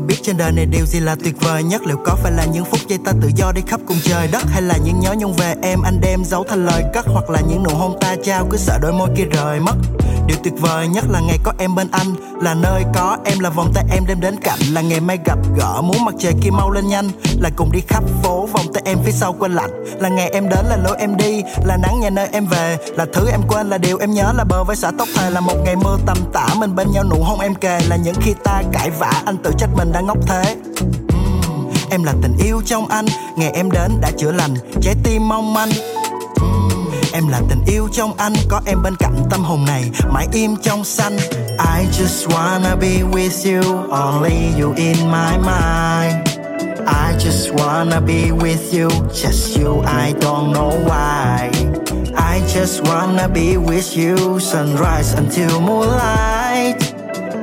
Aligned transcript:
biết 0.00 0.16
trên 0.22 0.36
đời 0.36 0.52
này 0.52 0.66
điều 0.66 0.86
gì 0.86 1.00
là 1.00 1.16
tuyệt 1.24 1.34
vời 1.40 1.62
nhất? 1.62 1.82
Liệu 1.86 1.96
có 2.04 2.16
phải 2.22 2.32
là 2.32 2.44
những 2.44 2.64
phút 2.64 2.80
giây 2.88 2.98
ta 3.04 3.12
tự 3.22 3.30
do 3.36 3.52
đi 3.52 3.62
khắp 3.66 3.80
cùng 3.86 3.96
trời 4.04 4.28
đất? 4.32 4.42
Hay 4.46 4.62
là 4.62 4.76
những 4.84 5.00
nhớ 5.00 5.14
nhung 5.18 5.32
về 5.32 5.54
em, 5.62 5.82
anh 5.82 6.00
đem 6.00 6.24
giấu 6.24 6.44
thành 6.48 6.66
lời 6.66 6.84
cất? 6.94 7.06
Hoặc 7.08 7.30
là 7.30 7.40
những 7.40 7.62
nụ 7.62 7.70
hôn 7.70 7.96
ta 8.00 8.16
trao, 8.24 8.46
cứ 8.50 8.56
sợ 8.56 8.78
đôi 8.82 8.92
môi 8.92 9.08
kia 9.16 9.24
rời 9.24 9.60
mất? 9.60 9.74
Điều 10.26 10.36
tuyệt 10.44 10.54
vời 10.60 10.88
nhất 10.88 11.04
là 11.10 11.20
ngày 11.20 11.38
có 11.42 11.52
em 11.58 11.74
bên 11.74 11.88
anh, 11.90 12.14
là 12.42 12.54
nơi 12.54 12.84
có 12.94 13.16
em, 13.24 13.38
là 13.38 13.50
vòng 13.50 13.72
tay 13.74 13.84
em 13.90 14.06
đem 14.06 14.20
đến 14.20 14.36
cạnh 14.40 14.58
là 14.72 14.80
ngày 14.80 15.00
mai 15.00 15.18
gặp 15.24 15.38
gỡ, 15.56 15.80
muốn 15.82 16.04
mặt 16.04 16.14
trời 16.18 16.32
kia 16.42 16.50
mau 16.50 16.70
lên 16.70 16.88
nhanh, 16.88 17.10
là 17.40 17.50
cùng 17.56 17.72
đi 17.72 17.80
khắp 17.88 18.04
phố, 18.22 18.46
vòng 18.46 18.72
tay 18.74 18.82
em 18.86 18.98
phía 19.04 19.12
sau 19.12 19.32
quên 19.32 19.54
lạnh, 19.54 19.84
là 19.98 20.08
ngày 20.08 20.30
em 20.30 20.48
đến, 20.48 20.66
là 20.68 20.76
lối 20.76 20.96
em 20.98 21.16
đi, 21.16 21.42
là 21.64 21.76
nắng 21.76 22.00
nhà 22.00 22.10
nơi 22.10 22.28
em 22.32 22.46
về, 22.46 22.78
là 22.96 23.06
thứ 23.12 23.28
em 23.30 23.40
quên, 23.48 23.68
là 23.70 23.78
điều 23.78 23.98
em 23.98 24.14
nhớ, 24.14 24.32
là 24.36 24.44
bờ 24.44 24.64
vai 24.64 24.76
xã 24.76 24.92
tóc 24.98 25.08
thề, 25.16 25.30
là 25.30 25.40
một 25.40 25.56
ngày 25.64 25.76
mưa 25.76 25.96
tầm 26.06 26.16
tã 26.32 26.46
mình 26.56 26.76
bên 26.76 26.92
nhau 26.92 27.04
nụ 27.10 27.22
hôn 27.22 27.40
em 27.40 27.54
kề, 27.54 27.80
là 27.88 27.96
những 27.96 28.16
khi 28.20 28.34
ta 28.44 28.62
cãi 28.72 28.90
vã, 28.90 29.12
anh 29.26 29.36
tự 29.36 29.50
trách 29.58 29.70
mình 29.76 29.92
đã 29.92 30.00
ngốc 30.00 30.18
thế. 30.26 30.56
Em 31.90 32.04
là 32.04 32.14
tình 32.22 32.36
yêu 32.44 32.62
trong 32.66 32.88
anh, 32.88 33.06
ngày 33.36 33.50
em 33.50 33.70
đến 33.70 33.98
đã 34.00 34.10
chữa 34.18 34.32
lành, 34.32 34.54
trái 34.82 34.94
tim 35.02 35.28
mong 35.28 35.54
manh 35.54 35.70
em 37.12 37.28
là 37.28 37.40
tình 37.48 37.64
yêu 37.66 37.88
trong 37.92 38.16
anh, 38.16 38.32
có 38.48 38.60
em 38.66 38.82
bên 38.82 38.96
cạnh 38.96 39.24
tâm 39.30 39.40
hồn 39.44 39.64
này, 39.64 39.90
mãi 40.10 40.26
im 40.32 40.56
trong 40.56 40.84
xanh. 40.84 41.16
I 41.58 41.86
just 41.98 42.28
wanna 42.28 42.76
be 42.76 43.02
with 43.02 43.44
you, 43.44 43.90
only 43.90 44.60
you 44.60 44.74
in 44.76 44.96
my 44.96 45.36
mind. 45.38 46.28
I 46.86 47.14
just 47.18 47.54
wanna 47.56 48.00
be 48.00 48.30
with 48.30 48.72
you, 48.72 48.88
just 49.14 49.60
you, 49.60 49.82
I 49.82 50.12
don't 50.20 50.52
know 50.52 50.72
why. 50.86 51.50
I 52.16 52.40
just 52.54 52.82
wanna 52.84 53.28
be 53.28 53.56
with 53.56 53.96
you, 53.96 54.40
sunrise 54.40 55.14
until 55.16 55.60
moonlight. 55.60 56.76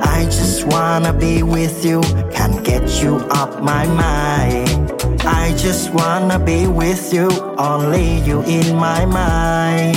I 0.00 0.24
just 0.24 0.66
wanna 0.66 1.12
be 1.12 1.42
with 1.42 1.84
you, 1.84 2.00
can't 2.32 2.64
get 2.64 3.02
you 3.02 3.20
off 3.30 3.60
my 3.62 3.86
mind. 3.86 5.03
I 5.26 5.54
just 5.56 5.92
wanna 5.92 6.38
be 6.38 6.66
with 6.66 7.12
you 7.12 7.28
only 7.58 8.20
you 8.20 8.42
in 8.42 8.76
my 8.76 9.04
mind. 9.04 9.96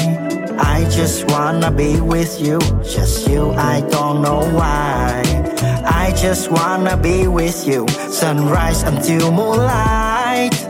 I 0.59 0.89
just 0.89 1.30
wanna 1.31 1.72
be 1.72 2.00
with 2.02 2.39
you 2.39 2.59
just 2.83 3.28
you 3.28 3.52
I 3.52 3.81
don't 3.81 4.22
know 4.22 4.39
why. 4.53 5.23
I 5.86 6.14
just 6.16 6.50
wanna 6.52 6.98
be 6.98 7.28
with 7.28 7.67
you 7.67 7.88
sunrise 8.09 8.83
until 8.83 9.31
moonlight 9.31 10.67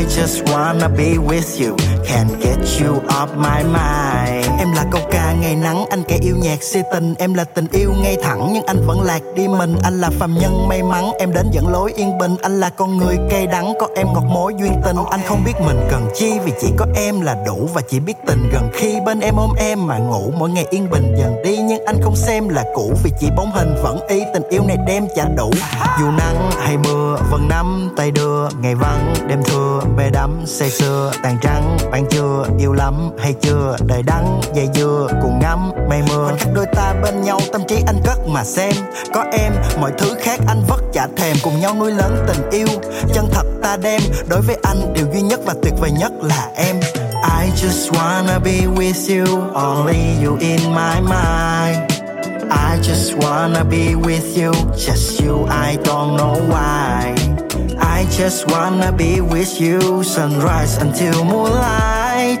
I 0.00 0.04
just 0.04 0.44
wanna 0.46 0.88
be 0.96 1.18
with 1.18 1.60
you. 1.60 1.76
Can't 2.06 2.32
get 2.40 2.58
you 2.80 3.00
off 3.08 3.28
my 3.36 3.62
mind. 3.62 4.46
Em 4.58 4.72
là 4.72 4.84
câu 4.92 5.00
ca 5.10 5.32
ngày 5.32 5.56
nắng 5.56 5.84
Anh 5.90 6.02
kẻ 6.08 6.18
yêu 6.22 6.36
nhạc 6.42 6.62
si 6.62 6.80
tình. 6.92 7.14
Em 7.18 7.34
là 7.34 7.44
tình 7.44 7.66
yêu 7.72 7.92
ngay 8.02 8.16
thẳng 8.22 8.50
Nhưng 8.52 8.62
anh 8.66 8.86
vẫn 8.86 9.02
lạc 9.02 9.22
đi 9.34 9.48
mình. 9.48 9.76
Anh 9.82 10.00
là 10.00 10.10
phàm 10.10 10.38
nhân 10.38 10.68
may 10.68 10.82
mắn 10.82 11.10
Em 11.18 11.32
đến 11.32 11.46
dẫn 11.52 11.68
lối 11.68 11.92
yên 11.96 12.18
bình. 12.18 12.36
Anh 12.42 12.60
là 12.60 12.70
con 12.70 12.96
người 12.96 13.16
cay 13.30 13.46
đắng 13.46 13.72
Có 13.80 13.88
em 13.96 14.06
ngọt 14.12 14.24
mối 14.24 14.54
duyên 14.60 14.72
tình. 14.84 14.96
Anh 15.10 15.20
không 15.26 15.44
biết 15.44 15.54
mình 15.66 15.80
cần 15.90 16.08
chi 16.14 16.38
Vì 16.44 16.52
chỉ 16.60 16.68
có 16.76 16.86
em 16.94 17.20
là 17.20 17.36
đủ 17.46 17.68
Và 17.74 17.82
chỉ 17.90 18.00
biết 18.00 18.16
tình. 18.26 18.50
Gần 18.52 18.70
khi 18.74 18.96
bên 19.06 19.20
em 19.20 19.36
ôm 19.36 19.50
em 19.58 19.86
mà 19.86 19.98
ngủ 19.98 20.32
Mỗi 20.38 20.50
ngày 20.50 20.66
yên 20.70 20.90
bình 20.90 21.14
dần 21.18 21.42
đi. 21.44 21.56
Nhưng 21.56 21.84
anh 21.84 21.96
không 22.02 22.16
xem 22.16 22.48
là 22.48 22.64
cũ 22.74 22.92
Vì 23.04 23.10
chỉ 23.20 23.26
bóng 23.36 23.50
hình 23.52 23.74
vẫn 23.82 23.98
y 24.08 24.22
Tình 24.34 24.42
yêu 24.50 24.62
này 24.68 24.76
đem 24.86 25.06
chả 25.16 25.24
đủ. 25.24 25.50
Dù 26.00 26.10
nắng 26.10 26.50
hay 26.60 26.76
mưa 26.76 27.18
Vẫn 27.30 27.48
nắm 27.48 27.90
tay 27.96 28.10
đưa 28.10 28.48
Ngày 28.60 28.74
vắng 28.74 29.14
đêm 29.28 29.42
thưa 29.44 29.80
Bê 29.96 30.10
đắm 30.10 30.42
say 30.46 30.70
sưa 30.70 31.12
Tàn 31.22 31.38
trắng 31.42 31.78
bạn 31.92 32.06
chưa 32.10 32.46
Yêu 32.58 32.72
lắm 32.72 33.10
hay 33.18 33.34
chưa 33.40 33.76
Đời 33.86 34.02
đắng 34.02 34.40
dây 34.54 34.68
dưa 34.74 35.08
Cùng 35.22 35.38
ngắm 35.38 35.70
mây 35.88 36.02
mưa 36.08 36.24
Khoảnh 36.24 36.38
khắc 36.38 36.48
đôi 36.54 36.66
ta 36.76 36.94
bên 37.02 37.22
nhau 37.22 37.40
Tâm 37.52 37.62
trí 37.68 37.76
anh 37.86 38.00
cất 38.04 38.18
mà 38.26 38.44
xem. 38.44 38.72
Có 39.14 39.24
em 39.32 39.52
mọi 39.80 39.92
thứ 39.98 40.14
khác 40.20 40.40
anh 40.48 40.62
vất 40.68 40.80
chả 40.92 41.06
thèm. 41.16 41.36
Cùng 41.42 41.60
nhau 41.60 41.74
nuôi 41.78 41.92
lớn 41.92 42.24
tình 42.28 42.50
yêu 42.50 42.68
Chân 43.14 43.28
thật 43.32 43.46
ta 43.62 43.76
đem. 43.76 44.00
Đối 44.28 44.40
với 44.40 44.56
anh 44.62 44.92
điều 44.94 45.06
duy 45.12 45.20
nhất 45.22 45.40
và 45.44 45.54
tuyệt 45.62 45.74
vời 45.80 45.90
nhất 45.90 46.12
là 46.22 46.48
em. 46.54 46.76
I 47.40 47.50
just 47.56 47.92
wanna 47.92 48.38
be 48.38 48.66
with 48.76 49.08
you 49.08 49.40
Only 49.54 50.24
you 50.24 50.36
in 50.40 50.60
my 50.74 51.00
mind. 51.00 51.90
I 52.50 52.78
just 52.82 53.16
wanna 53.16 53.64
be 53.64 53.94
with 53.94 54.36
you, 54.36 54.52
just 54.76 55.22
you, 55.22 55.46
I 55.46 55.76
don't 55.84 56.16
know 56.16 56.34
why. 56.48 57.14
I 58.00 58.06
just 58.06 58.50
wanna 58.50 58.92
be 58.92 59.20
with 59.20 59.60
you, 59.60 60.02
sunrise 60.02 60.78
until 60.78 61.22
moonlight. 61.22 62.40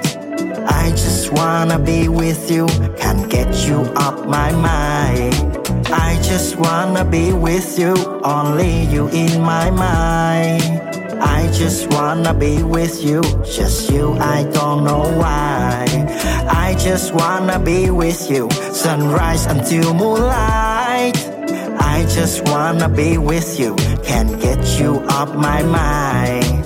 I 0.66 0.88
just 0.92 1.30
wanna 1.34 1.78
be 1.78 2.08
with 2.08 2.50
you, 2.50 2.66
can't 2.96 3.28
get 3.28 3.54
you 3.68 3.80
off 3.94 4.24
my 4.24 4.52
mind. 4.52 5.34
I 5.92 6.18
just 6.22 6.56
wanna 6.56 7.04
be 7.04 7.34
with 7.34 7.78
you, 7.78 7.92
only 8.24 8.84
you 8.86 9.08
in 9.08 9.42
my 9.42 9.70
mind. 9.70 10.80
I 11.20 11.50
just 11.52 11.92
wanna 11.92 12.32
be 12.32 12.62
with 12.62 13.04
you, 13.04 13.20
just 13.44 13.90
you, 13.90 14.14
I 14.14 14.44
don't 14.44 14.82
know 14.82 15.04
why. 15.20 15.84
I 16.48 16.74
just 16.78 17.12
wanna 17.12 17.58
be 17.58 17.90
with 17.90 18.30
you, 18.30 18.48
sunrise 18.72 19.44
until 19.44 19.92
moonlight. 19.92 21.39
I 21.92 22.04
just 22.04 22.44
wanna 22.48 22.88
be 22.88 23.18
with 23.18 23.58
you, 23.58 23.74
can't 24.04 24.40
get 24.40 24.60
you 24.78 25.00
off 25.08 25.34
my 25.34 25.62
mind. 25.62 26.59